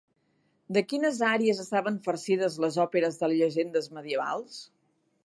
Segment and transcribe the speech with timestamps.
[0.77, 4.57] De quines àries estaven farcides les òperes de llegendes medievals?